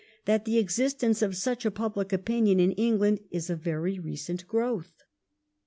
[0.23, 4.47] 87 that the existence of such a public opinion in England is of very recent
[4.47, 5.03] growth.